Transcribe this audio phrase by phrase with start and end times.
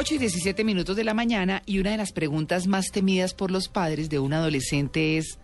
[0.00, 3.50] 8 y 17 minutos de la mañana y una de las preguntas más temidas por
[3.50, 5.38] los padres de un adolescente es,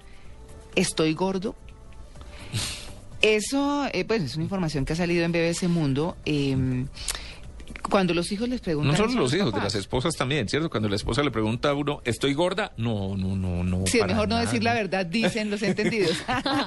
[0.74, 1.55] ¿estoy gordo?
[3.20, 6.16] Eso, eh, pues, es una información que ha salido en BBC Mundo.
[6.24, 6.87] Em,
[7.91, 8.92] cuando los hijos les preguntan...
[8.92, 10.70] No solo los hijos, de las esposas también, ¿cierto?
[10.70, 12.73] Cuando la esposa le pregunta a uno, ¿estoy gorda?
[12.79, 13.87] No, no, no, no.
[13.87, 16.16] Sí, es mejor no decir la verdad, dicen los entendidos.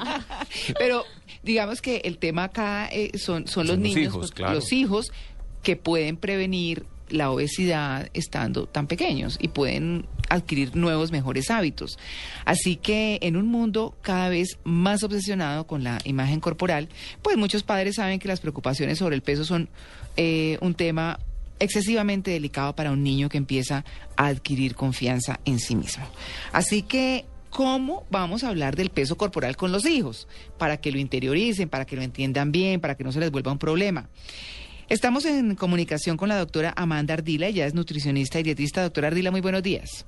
[0.77, 1.05] Pero
[1.41, 5.11] digamos que el tema acá eh, son, son, los niños, hijos, pues, los hijos
[5.63, 11.97] que pueden prevenir la obesidad estando tan pequeños y pueden adquirir nuevos, mejores hábitos.
[12.45, 16.89] Así que en un mundo cada vez más obsesionado con la imagen corporal,
[17.21, 19.69] pues muchos padres saben que las preocupaciones sobre el peso son
[20.17, 21.19] eh, un tema
[21.59, 23.83] excesivamente delicado para un niño que empieza
[24.15, 26.05] a adquirir confianza en sí mismo.
[26.53, 30.99] Así que cómo vamos a hablar del peso corporal con los hijos, para que lo
[30.99, 34.09] interioricen, para que lo entiendan bien, para que no se les vuelva un problema.
[34.89, 38.81] Estamos en comunicación con la doctora Amanda Ardila, ella es nutricionista y dietista.
[38.81, 40.03] Doctora Ardila, muy buenos días.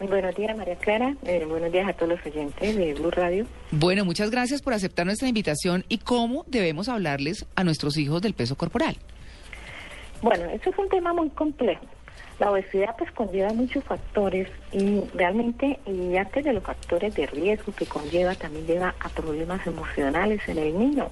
[0.00, 1.14] Muy buenos días, María Clara.
[1.26, 3.46] Eh, buenos días a todos los oyentes de Blue Radio.
[3.72, 8.32] Bueno, muchas gracias por aceptar nuestra invitación y cómo debemos hablarles a nuestros hijos del
[8.32, 8.96] peso corporal.
[10.22, 11.84] Bueno, eso es un tema muy complejo.
[12.38, 17.74] La obesidad pues conlleva muchos factores y realmente, y antes de los factores de riesgo
[17.74, 21.10] que conlleva, también lleva a problemas emocionales en el niño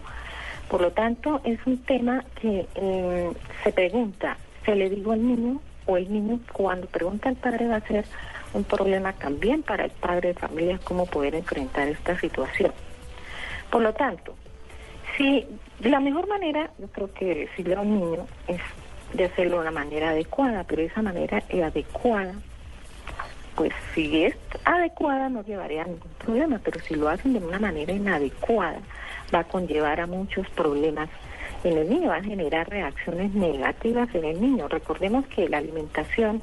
[0.71, 3.33] por lo tanto, es un tema que eh,
[3.65, 5.61] se pregunta, ¿se le digo al niño?
[5.87, 8.05] O el niño cuando pregunta al padre va a ser
[8.55, 12.73] un problema también para el padre de familia cómo poder enfrentar esta situación.
[13.69, 14.37] Por lo tanto,
[15.17, 15.45] si
[15.81, 18.61] la mejor manera, yo creo que decirle a un niño es
[19.13, 22.35] de hacerlo de una manera adecuada, pero esa manera adecuada,
[23.57, 27.59] pues si es adecuada no llevaría a ningún problema, pero si lo hacen de una
[27.59, 28.79] manera inadecuada,
[29.35, 31.09] va a conllevar a muchos problemas
[31.65, 34.69] en el niño, va a generar reacciones negativas en el niño.
[34.69, 36.43] Recordemos que la alimentación,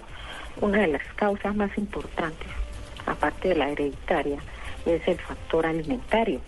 [0.62, 2.48] una de las causas más importantes,
[3.06, 4.40] aparte de la hereditaria,
[4.86, 6.40] es el factor alimentario.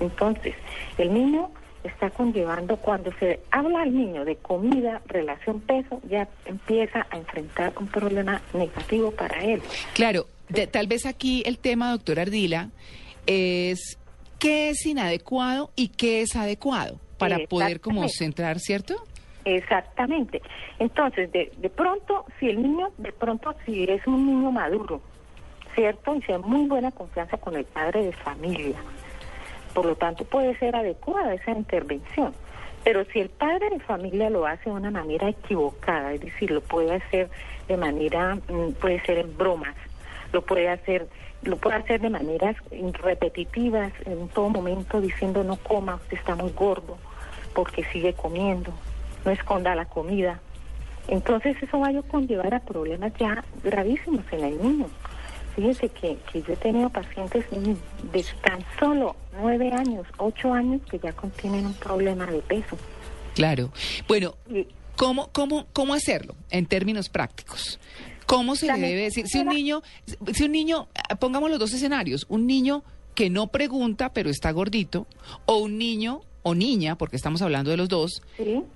[0.00, 0.54] Entonces,
[0.98, 1.50] el niño
[1.84, 7.74] está conllevando, cuando se habla al niño de comida, relación peso, ya empieza a enfrentar
[7.78, 9.60] un problema negativo para él.
[9.92, 10.26] Claro,
[10.70, 12.70] tal vez aquí el tema, doctora Ardila,
[13.26, 13.98] es
[14.38, 18.94] qué es inadecuado y qué es adecuado para poder como centrar, ¿cierto?
[19.44, 20.42] Exactamente.
[20.78, 25.00] Entonces, de, de pronto, si el niño, de pronto, si es un niño maduro,
[25.74, 26.14] ¿cierto?
[26.14, 28.76] Y hay muy buena confianza con el padre de familia,
[29.74, 32.32] por lo tanto puede ser adecuada esa intervención.
[32.84, 36.60] Pero si el padre de familia lo hace de una manera equivocada, es decir, lo
[36.60, 37.30] puede hacer
[37.66, 39.74] de manera, mm, puede ser en bromas,
[40.34, 41.08] lo puede hacer
[41.42, 42.56] lo puede hacer de maneras
[43.02, 46.96] repetitivas en todo momento diciendo no coma, usted está muy gordo,
[47.54, 48.72] porque sigue comiendo,
[49.24, 50.40] no esconda la comida.
[51.08, 54.86] Entonces eso va a conllevar a problemas ya gravísimos en el niño.
[55.54, 60.98] Fíjese que, que yo he tenido pacientes de tan solo nueve años, ocho años que
[60.98, 62.76] ya contienen un problema de peso.
[63.34, 63.70] Claro.
[64.08, 64.34] Bueno,
[64.96, 67.78] ¿cómo, cómo, cómo hacerlo en términos prácticos?
[68.26, 69.26] ¿Cómo se le debe decir?
[69.28, 69.82] Si un niño,
[70.32, 72.82] si un niño, pongamos los dos escenarios, un niño
[73.14, 75.06] que no pregunta pero está gordito,
[75.46, 78.22] o un niño o niña, porque estamos hablando de los dos,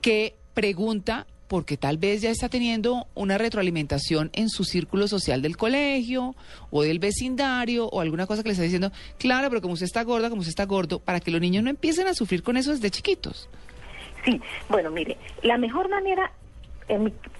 [0.00, 5.56] que pregunta porque tal vez ya está teniendo una retroalimentación en su círculo social del
[5.56, 6.36] colegio
[6.70, 10.02] o del vecindario o alguna cosa que le está diciendo, claro, pero como usted está
[10.02, 12.70] gorda, como usted está gordo, para que los niños no empiecen a sufrir con eso
[12.70, 13.48] desde chiquitos.
[14.24, 16.32] Sí, bueno, mire, la mejor manera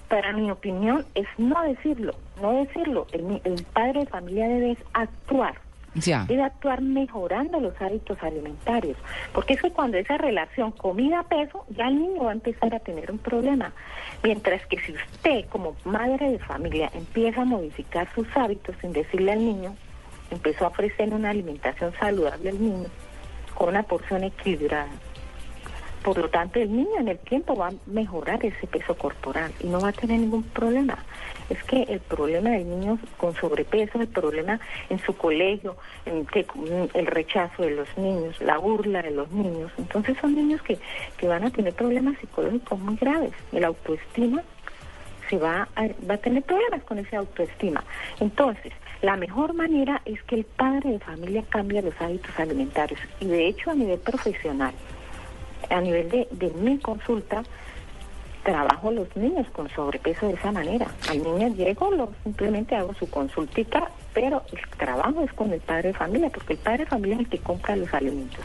[0.07, 3.07] para mi opinión, es no decirlo, no decirlo.
[3.11, 5.55] El, padre de familia debe actuar.
[5.95, 8.95] Debe actuar mejorando los hábitos alimentarios.
[9.33, 13.17] Porque eso cuando esa relación comida-peso, ya el niño va a empezar a tener un
[13.17, 13.73] problema.
[14.23, 19.31] Mientras que si usted, como madre de familia, empieza a modificar sus hábitos sin decirle
[19.31, 19.75] al niño,
[20.31, 22.87] empezó a ofrecer una alimentación saludable al niño,
[23.55, 24.91] con una porción equilibrada,
[26.09, 29.67] por lo tanto el niño en el tiempo va a mejorar ese peso corporal y
[29.67, 30.97] no va a tener ningún problema.
[31.51, 34.59] Es que el problema del niño con sobrepeso, el problema
[34.89, 35.75] en su colegio,
[36.07, 36.47] en que,
[36.95, 40.79] el rechazo de los niños, la burla de los niños, entonces son niños que,
[41.15, 43.33] que van a tener problemas psicológicos muy graves.
[43.51, 44.41] El autoestima
[45.29, 45.67] se va
[46.09, 47.83] va a tener problemas con esa autoestima.
[48.19, 48.73] Entonces,
[49.03, 53.47] la mejor manera es que el padre de familia cambie los hábitos alimentarios y de
[53.47, 54.73] hecho a nivel profesional,
[55.69, 57.43] a nivel de, de mi consulta,
[58.43, 60.87] trabajo los niños con sobrepeso de esa manera.
[61.09, 65.89] Al niño llego, lo, simplemente hago su consultita, pero el trabajo es con el padre
[65.89, 68.39] de familia, porque el padre de familia es el que compra los alimentos.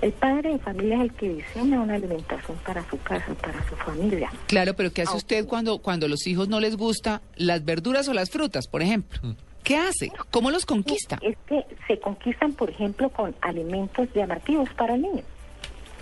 [0.00, 3.74] El padre de familia es el que diseña una alimentación para su casa, para su
[3.76, 4.30] familia.
[4.46, 8.14] Claro, pero ¿qué hace usted cuando, cuando los hijos no les gusta las verduras o
[8.14, 9.18] las frutas, por ejemplo?
[9.22, 9.32] Mm.
[9.64, 10.10] ¿Qué hace?
[10.30, 11.18] ¿Cómo los conquista?
[11.20, 15.22] Es que se conquistan, por ejemplo, con alimentos llamativos para el niño.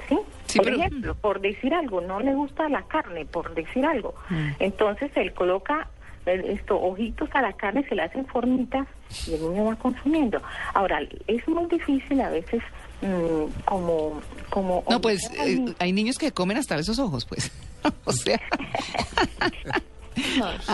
[0.08, 0.16] ¿Sí?
[0.54, 4.14] Por ejemplo, por decir algo, no le gusta la carne, por decir algo.
[4.28, 4.48] Mm.
[4.58, 5.88] Entonces él coloca
[6.26, 8.86] estos ojitos a la carne, se le hacen formitas
[9.26, 10.40] y el niño va consumiendo.
[10.74, 12.62] Ahora, es muy difícil a veces
[13.02, 14.20] mm, como...
[14.50, 17.52] como no, pues eh, hay niños que comen hasta esos ojos, pues.
[18.04, 18.40] o sea...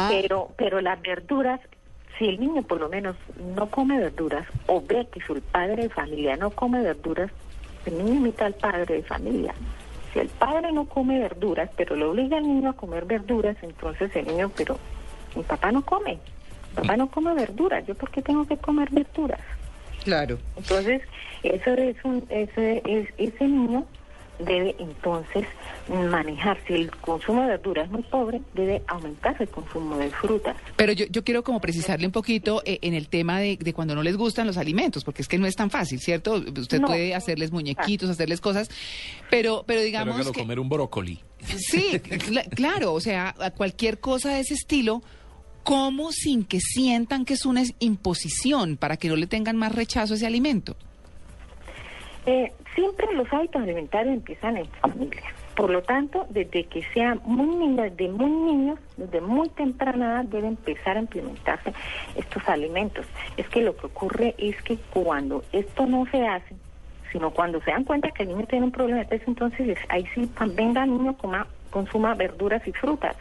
[0.09, 1.61] pero, pero las verduras
[2.19, 3.17] si el niño por lo menos
[3.57, 7.31] no come verduras o ve que su padre de familia no come verduras,
[7.91, 9.55] niño imita al padre de familia.
[10.13, 14.15] Si el padre no come verduras, pero le obliga al niño a comer verduras, entonces
[14.15, 14.79] el niño, pero
[15.35, 16.19] mi papá no come,
[16.71, 19.41] mi papá no come verduras, ¿yo por qué tengo que comer verduras?
[20.05, 20.39] Claro.
[20.57, 21.03] Entonces,
[21.43, 23.87] eso es un, ese, es, ese niño
[24.45, 25.47] debe entonces
[25.89, 26.59] manejar.
[26.67, 30.57] Si el consumo de verduras es muy pobre, debe aumentar el consumo de frutas.
[30.77, 33.95] Pero yo, yo quiero como precisarle un poquito eh, en el tema de, de, cuando
[33.95, 36.35] no les gustan los alimentos, porque es que no es tan fácil, ¿cierto?
[36.35, 38.71] Usted puede hacerles muñequitos, hacerles cosas,
[39.31, 40.17] pero, pero digamos...
[40.17, 40.41] Pero que...
[40.41, 41.21] comer un brócoli.
[41.57, 42.01] Sí,
[42.55, 45.03] claro, o sea, a cualquier cosa de ese estilo...
[45.65, 50.15] ¿Cómo sin que sientan que es una imposición para que no le tengan más rechazo
[50.15, 50.77] a ese alimento?
[52.25, 55.23] Eh, siempre los hábitos alimentarios empiezan en familia.
[55.57, 60.25] Por lo tanto, desde que sean muy niños, desde muy niños, desde muy temprana edad,
[60.25, 61.73] deben empezar a implementarse
[62.17, 63.07] estos alimentos.
[63.37, 66.55] Es que lo que ocurre es que cuando esto no se hace,
[67.11, 70.07] sino cuando se dan cuenta que el niño tiene un problema de peso, entonces ahí
[70.15, 73.17] sí venga el niño coma, consuma verduras y frutas.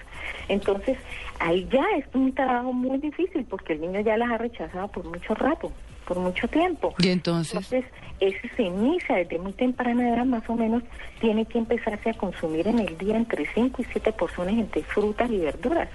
[0.48, 0.98] Entonces,
[1.40, 5.04] ahí ya es un trabajo muy difícil porque el niño ya las ha rechazado por
[5.04, 5.72] mucho rato
[6.12, 6.94] por mucho tiempo.
[6.98, 7.72] Y entonces.
[7.72, 7.86] Entonces,
[8.20, 10.84] eso se inicia desde muy temprana edad, más o menos,
[11.22, 15.32] tiene que empezarse a consumir en el día entre 5 y 7 porciones entre frutas
[15.32, 15.88] y verduras.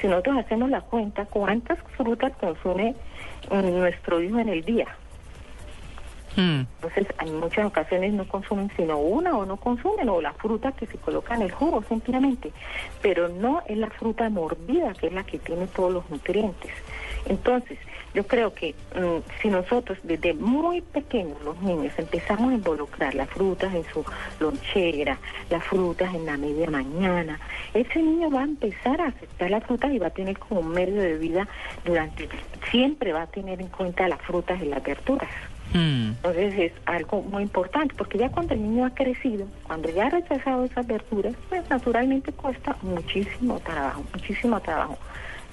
[0.00, 2.94] Si nosotros hacemos la cuenta, ¿cuántas frutas consume
[3.50, 4.86] nuestro hijo en el día?
[6.36, 6.66] Hmm.
[6.76, 10.86] Entonces, en muchas ocasiones no consumen sino una o no consumen, o la fruta que
[10.86, 12.52] se coloca en el jugo simplemente,
[13.02, 16.70] pero no es la fruta mordida, que es la que tiene todos los nutrientes.
[17.26, 17.78] Entonces,
[18.14, 23.28] yo creo que mm, si nosotros desde muy pequeños los niños empezamos a involucrar las
[23.28, 24.04] frutas en su
[24.38, 25.18] lonchera,
[25.50, 27.40] las frutas en la media mañana,
[27.74, 30.68] ese niño va a empezar a aceptar las frutas y va a tener como un
[30.68, 31.48] medio de vida
[31.84, 32.28] durante,
[32.70, 35.30] siempre va a tener en cuenta las frutas y las verduras.
[35.72, 36.10] Hmm.
[36.10, 40.10] Entonces es algo muy importante, porque ya cuando el niño ha crecido, cuando ya ha
[40.10, 44.96] rechazado esas verduras, pues naturalmente cuesta muchísimo trabajo, muchísimo trabajo.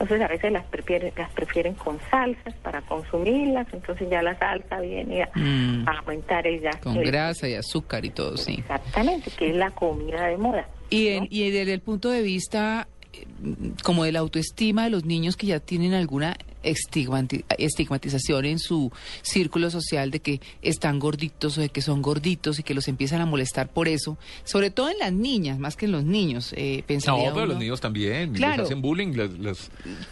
[0.01, 4.79] Entonces a veces las prefieren, las prefieren con salsas para consumirlas, entonces ya la salsa
[4.79, 5.87] viene a, mm.
[5.87, 6.71] aumentar ella.
[6.81, 8.55] Con grasa y azúcar y todo, sí.
[8.57, 10.67] Exactamente, que es la comida de moda.
[10.89, 13.25] Y, y desde el punto de vista eh,
[13.83, 18.91] como de la autoestima de los niños que ya tienen alguna estigmatización en su
[19.21, 23.21] círculo social de que están gorditos o de que son gorditos y que los empiezan
[23.21, 26.53] a molestar por eso, sobre todo en las niñas, más que en los niños.
[26.55, 29.13] Eh, no, pero los niños también, les hacen bullying,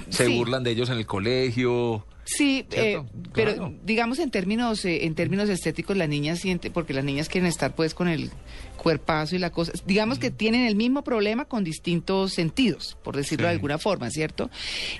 [0.09, 2.05] se burlan de ellos en el colegio.
[2.25, 3.01] Sí, eh,
[3.33, 7.47] pero digamos en términos eh, en términos estéticos las niñas sienten porque las niñas quieren
[7.47, 8.29] estar pues con el
[8.77, 13.47] cuerpazo y la cosa, digamos que tienen el mismo problema con distintos sentidos, por decirlo
[13.47, 14.51] de alguna forma, ¿cierto?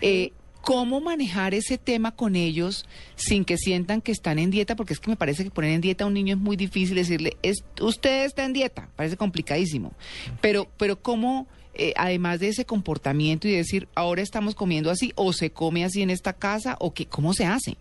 [0.01, 2.85] Eh, ¿Cómo manejar ese tema con ellos
[3.15, 4.75] sin que sientan que están en dieta?
[4.75, 6.95] Porque es que me parece que poner en dieta a un niño es muy difícil
[6.95, 9.93] decirle, es, usted está en dieta, parece complicadísimo.
[10.41, 15.31] Pero, pero ¿cómo, eh, además de ese comportamiento y decir, ahora estamos comiendo así, o
[15.31, 17.77] se come así en esta casa, o qué, cómo se hace?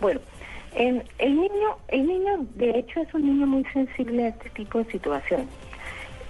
[0.00, 0.20] Bueno,
[0.74, 4.90] el niño, el niño de hecho es un niño muy sensible a este tipo de
[4.90, 5.46] situaciones.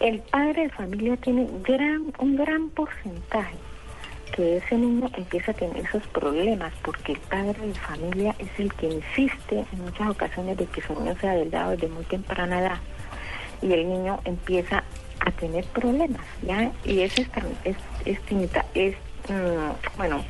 [0.01, 3.57] El padre de familia tiene gran, un gran porcentaje
[4.35, 8.73] que ese niño empieza a tener esos problemas porque el padre de familia es el
[8.75, 12.79] que insiste en muchas ocasiones de que su niño sea delgado desde muy temprana edad.
[13.61, 14.85] y el niño empieza
[15.21, 16.71] a tener problemas, ¿ya?
[16.85, 17.29] Y ese es,
[17.65, 18.19] es, es,
[18.75, 18.95] es
[19.29, 20.25] mm, bueno,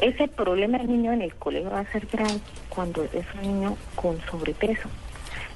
[0.00, 2.38] ese problema del niño en el colegio va a ser grave
[2.68, 4.88] cuando es un niño con sobrepeso.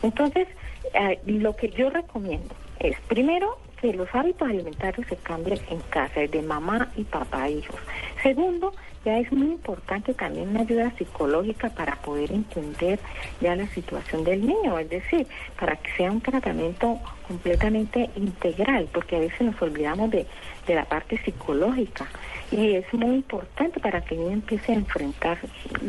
[0.02, 0.48] Entonces,
[0.94, 6.20] eh, lo que yo recomiendo es, primero, que los hábitos alimentarios se cambien en casa,
[6.20, 7.80] de mamá y papá e hijos.
[8.22, 8.72] Segundo,
[9.04, 12.98] ya es muy importante también una ayuda psicológica para poder entender
[13.40, 15.26] ya la situación del niño, es decir,
[15.58, 20.26] para que sea un tratamiento completamente integral, porque a veces nos olvidamos de,
[20.66, 22.06] de la parte psicológica
[22.50, 25.38] y es muy importante para que el niño empiece a enfrentar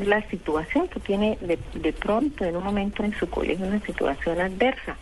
[0.05, 4.39] la situación que tiene de, de pronto en un momento en su colegio, una situación
[4.39, 4.95] adversa.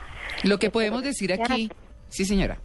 [0.43, 1.69] Lo que podemos decir aquí,
[2.07, 2.57] sí señora.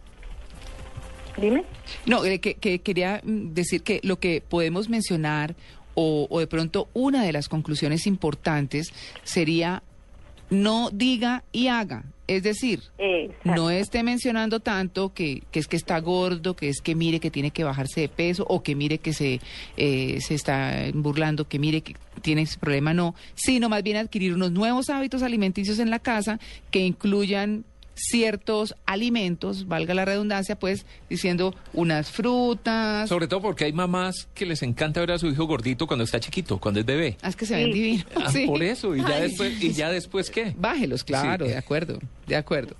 [1.37, 1.63] Dime.
[2.05, 5.55] No, eh, que, quería mm, decir que lo que podemos mencionar
[5.97, 9.81] o, de pronto una de las conclusiones importantes sería
[10.49, 12.03] no diga y haga.
[12.27, 12.81] Es decir,
[13.43, 17.29] no esté mencionando tanto que, que, es que está gordo, que es que mire que
[17.29, 19.39] tiene que bajarse de peso o que mire que se,
[19.77, 24.33] eh, se está burlando, que mire que tiene ese problema, no, sino más bien adquirir
[24.33, 26.39] unos nuevos hábitos alimenticios en la casa
[26.71, 27.63] que incluyan
[27.95, 33.09] ciertos alimentos, valga la redundancia, pues diciendo unas frutas.
[33.09, 36.19] Sobre todo porque hay mamás que les encanta ver a su hijo gordito cuando está
[36.19, 37.17] chiquito, cuando es bebé.
[37.21, 38.05] Ah, es que se ven divinos.
[38.15, 40.53] Ah, por eso, y ya, después, ¿y ya después qué?
[40.57, 42.75] Bájelos, claro, de acuerdo, de acuerdo.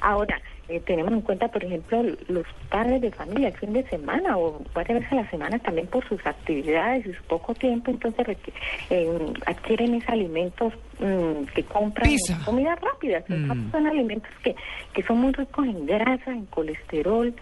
[0.00, 4.38] Ahora, eh, tenemos en cuenta, por ejemplo, los padres de familia el fin de semana
[4.38, 8.38] o varias veces a la semana también por sus actividades y su poco tiempo, entonces
[8.90, 12.10] eh, adquieren esos alimentos mm, que compran
[12.44, 13.22] comida rápida.
[13.28, 13.70] Mm.
[13.70, 14.56] Son alimentos que,
[14.94, 17.34] que son muy ricos en grasa, en colesterol,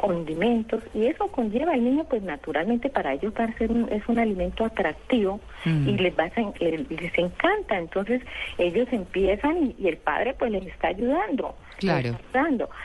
[0.00, 4.02] condimentos y eso conlleva al niño pues naturalmente para ellos va a ser un, es
[4.08, 5.88] un alimento atractivo mm.
[5.88, 7.76] y les va a, les, encanta.
[7.76, 8.22] Entonces
[8.56, 12.16] ellos empiezan y, el padre pues les está ayudando claro.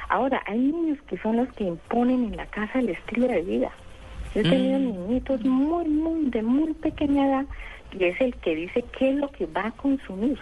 [0.10, 3.72] ahora hay niños que son los que imponen en la casa el estilo de vida.
[4.34, 4.84] Yo he tenido mm.
[4.84, 7.46] niñitos muy muy de muy pequeña edad
[7.98, 10.38] y es el que dice qué es lo que va a consumir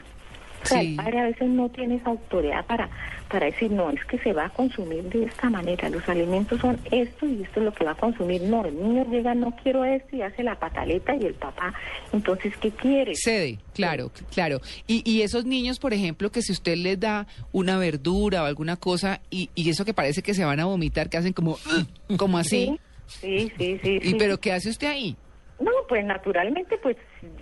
[0.64, 2.90] o sea, el padre a veces no tiene esa autoridad para,
[3.30, 6.80] para decir, no, es que se va a consumir de esta manera, los alimentos son
[6.92, 8.42] esto y esto es lo que va a consumir.
[8.44, 11.74] No, el niño llega, no quiero esto y hace la pataleta y el papá,
[12.12, 13.14] entonces, ¿qué quiere?
[13.16, 14.60] Cede, claro, claro.
[14.88, 18.78] Y, y esos niños, por ejemplo, que si usted les da una verdura o alguna
[18.78, 21.58] cosa y, y eso que parece que se van a vomitar, que hacen como,
[22.18, 22.80] como así.
[23.08, 24.00] Sí, sí, sí.
[24.02, 25.16] ¿Y pero qué hace usted ahí?
[25.60, 26.98] No, pues naturalmente, pues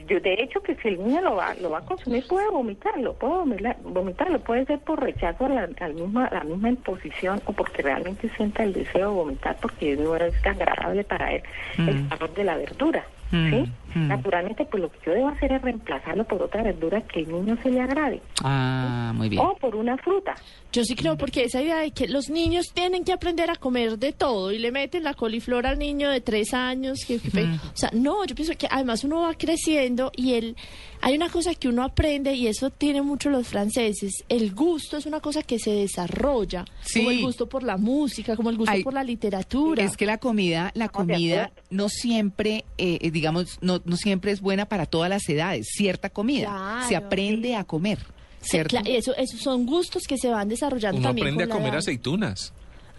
[0.07, 3.13] yo de hecho que si el niño lo va, lo va a consumir puede vomitarlo,
[3.13, 8.29] puede vomitarlo, puede ser por rechazo a la, misma, la misma imposición o porque realmente
[8.35, 11.43] sienta el deseo de vomitar porque no es agradable para él
[11.77, 12.09] el mm.
[12.09, 13.05] sabor de la verdura.
[13.31, 13.71] Mm, ¿sí?
[13.95, 14.07] Mm.
[14.07, 17.57] Naturalmente, pues lo que yo debo hacer es reemplazarlo por otra verdura que el niño
[17.61, 18.21] se le agrade.
[18.43, 19.41] Ah, muy bien.
[19.41, 20.35] O por una fruta.
[20.71, 23.97] Yo sí creo, porque esa idea de que los niños tienen que aprender a comer
[23.97, 26.99] de todo y le meten la coliflor al niño de tres años.
[27.05, 30.55] Que, O sea, no, yo pienso que además uno va creciendo y él,
[31.01, 34.23] hay una cosa que uno aprende y eso tiene mucho los franceses.
[34.29, 38.49] El gusto es una cosa que se desarrolla, como el gusto por la música, como
[38.49, 39.83] el gusto por la literatura.
[39.83, 44.65] Es que la comida, la comida no siempre, eh, digamos, no, no siempre es buena
[44.65, 45.67] para todas las edades.
[45.75, 47.99] Cierta comida se aprende a comer.
[48.41, 48.75] ¿cierto?
[48.85, 51.27] eso, esos son gustos que se van desarrollando Uno también.
[51.27, 52.51] aprende a comer aceitunas.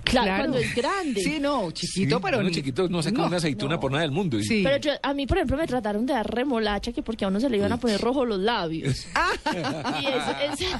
[0.05, 1.21] Claro, cuando es grande.
[1.21, 2.39] Sí, no, chiquito, pero.
[2.39, 4.39] Bueno, chiquito no se come una aceituna por nada del mundo.
[4.41, 4.63] Sí.
[4.65, 7.41] Pero yo, a mí, por ejemplo, me trataron de dar remolacha, que porque a uno
[7.41, 9.07] se le iban a poner rojo los labios.
[10.01, 10.77] y es,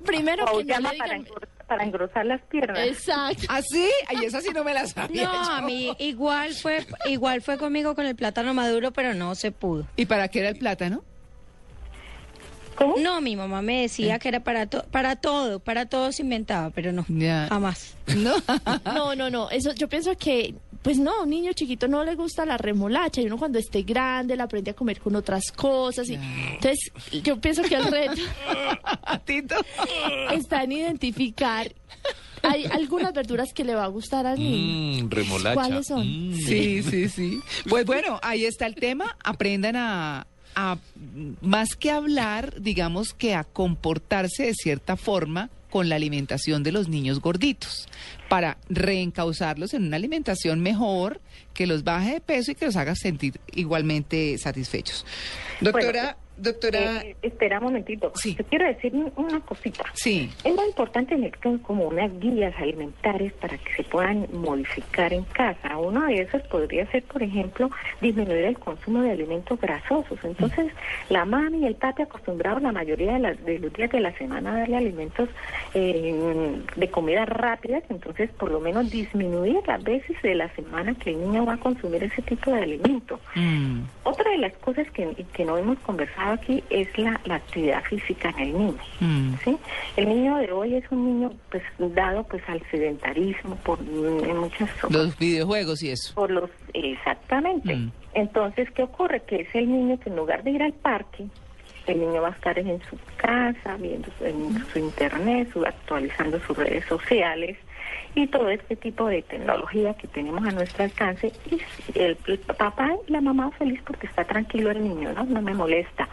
[0.04, 1.26] primero que no le digan...
[1.66, 2.86] para, engrosar las piernas.
[2.86, 3.46] Exacto.
[3.48, 3.88] ¿Ah, sí?
[4.08, 5.24] Ay, esa sí no me la sabía.
[5.24, 9.52] No, a mí igual fue, igual fue conmigo con el plátano maduro, pero no se
[9.52, 9.86] pudo.
[9.96, 11.04] ¿Y para qué era el plátano?
[12.98, 16.92] No, mi mamá me decía que era para, para todo, para todo se inventaba, pero
[16.92, 17.04] no,
[17.48, 17.94] jamás.
[18.10, 18.34] No.
[18.84, 22.46] no, no, no, eso yo pienso que pues no, un niño chiquito no le gusta
[22.46, 26.08] la remolacha y uno cuando esté grande la aprende a comer con otras cosas.
[26.08, 26.90] Y, entonces,
[27.22, 28.22] yo pienso que el reto
[30.32, 31.72] está en identificar.
[32.42, 35.04] Hay algunas verduras que le va a gustar al niño.
[35.04, 35.54] Mm, remolacha.
[35.54, 36.30] ¿Cuáles son?
[36.30, 36.34] Mm.
[36.36, 37.40] Sí, sí, sí.
[37.68, 39.18] Pues bueno, ahí está el tema.
[39.22, 40.78] Aprendan a, a
[41.40, 46.88] más que hablar, digamos que a comportarse de cierta forma con la alimentación de los
[46.88, 47.86] niños gorditos.
[48.30, 51.20] Para reencauzarlos en una alimentación mejor,
[51.52, 55.04] que los baje de peso y que los haga sentir igualmente satisfechos.
[55.60, 56.16] Doctora...
[56.40, 57.02] Doctora.
[57.02, 58.12] Eh, espera un momentito.
[58.14, 58.34] Sí.
[58.34, 59.84] Te quiero decir una cosita.
[59.92, 60.30] Sí.
[60.42, 65.76] Es muy importante tener como unas guías alimentarias para que se puedan modificar en casa.
[65.76, 67.70] Uno de esos podría ser, por ejemplo,
[68.00, 70.18] disminuir el consumo de alimentos grasosos.
[70.24, 70.72] Entonces,
[71.10, 74.54] la mami y el papi acostumbrados la mayoría de, de, los días de la semana
[74.54, 75.28] a darle alimentos
[75.74, 81.10] eh, de comida rápida, entonces por lo menos disminuir las veces de la semana que
[81.10, 83.18] el niño va a consumir ese tipo de alimento.
[83.34, 83.80] Mm.
[84.04, 88.40] Otra de las cosas que, que no hemos conversado aquí es la, actividad física en
[88.40, 88.78] el niño.
[89.00, 89.34] Mm.
[89.44, 89.56] ¿sí?
[89.96, 94.68] El niño de hoy es un niño pues dado pues al sedentarismo por en muchas
[94.90, 96.14] los videojuegos y eso.
[96.14, 97.76] Por los exactamente.
[97.76, 97.92] Mm.
[98.14, 99.22] Entonces, ¿qué ocurre?
[99.22, 101.26] Que es el niño que en lugar de ir al parque,
[101.90, 106.56] el niño va a estar en su casa, viendo en su internet, su, actualizando sus
[106.56, 107.56] redes sociales,
[108.14, 111.60] y todo este tipo de tecnología que tenemos a nuestro alcance y
[111.98, 112.16] el,
[112.56, 115.24] papá y la mamá feliz porque está tranquilo el niño, ¿no?
[115.24, 116.08] No me molesta.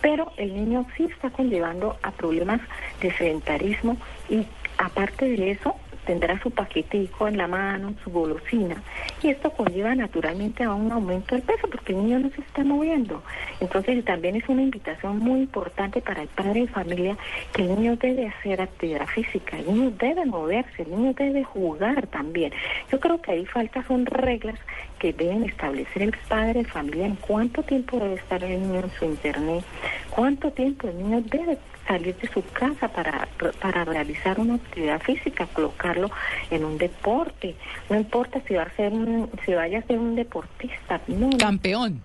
[0.00, 2.60] Pero el niño sí está conllevando a problemas
[3.00, 3.96] de sedentarismo
[4.28, 4.46] y
[4.78, 8.82] aparte de eso tendrá su paquetico en la mano, su golosina,
[9.22, 12.64] y esto conlleva naturalmente a un aumento del peso porque el niño no se está
[12.64, 13.22] moviendo.
[13.60, 17.16] Entonces también es una invitación muy importante para el padre de familia
[17.52, 22.06] que el niño debe hacer actividad física, el niño debe moverse, el niño debe jugar
[22.06, 22.52] también.
[22.90, 24.58] Yo creo que ahí falta son reglas
[24.98, 28.90] que deben establecer el padre de familia en cuánto tiempo debe estar el niño en
[28.98, 29.64] su internet,
[30.10, 33.28] cuánto tiempo el niño debe salir de su casa para,
[33.60, 36.10] para realizar una actividad física, colocarlo
[36.50, 37.54] en un deporte.
[37.88, 38.92] No importa si va a ser
[39.44, 41.30] si vaya a ser un deportista, no.
[41.38, 42.02] Campeón.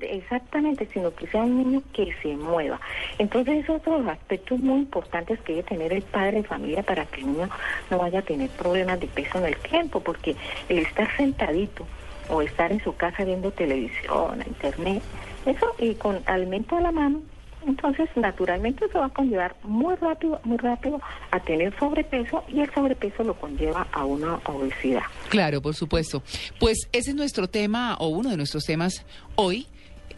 [0.00, 2.80] Exactamente, sino que sea un niño que se mueva.
[3.18, 7.04] Entonces, esos son los aspectos muy importantes que debe tener el padre de familia para
[7.06, 7.48] que el niño
[7.90, 10.34] no vaya a tener problemas de peso en el tiempo, porque
[10.68, 11.86] el estar sentadito
[12.28, 15.02] o estar en su casa viendo televisión, internet,
[15.46, 17.20] eso y con alimento a la mano,
[17.66, 21.00] entonces, naturalmente eso va a conllevar muy rápido, muy rápido
[21.30, 25.02] a tener sobrepeso y el sobrepeso lo conlleva a una obesidad.
[25.28, 26.22] Claro, por supuesto.
[26.58, 29.04] Pues ese es nuestro tema o uno de nuestros temas
[29.36, 29.66] hoy,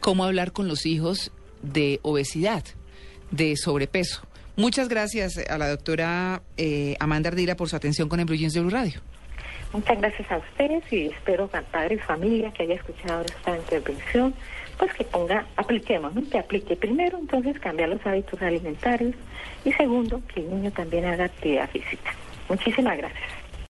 [0.00, 1.32] cómo hablar con los hijos
[1.62, 2.64] de obesidad,
[3.30, 4.22] de sobrepeso.
[4.56, 8.70] Muchas gracias a la doctora eh, Amanda Ardila por su atención con Blue de Blue
[8.70, 9.00] Radio.
[9.72, 13.56] Muchas gracias a ustedes y espero que al padre y familia que haya escuchado esta
[13.56, 14.32] intervención
[14.78, 16.22] pues que ponga, apliquemos, ¿no?
[16.28, 19.14] que aplique primero, entonces cambiar los hábitos alimentarios
[19.64, 22.14] y segundo, que el niño también haga actividad física.
[22.48, 23.43] Muchísimas gracias.